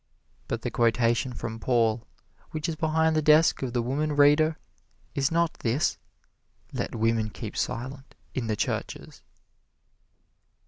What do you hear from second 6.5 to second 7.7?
"Let women keep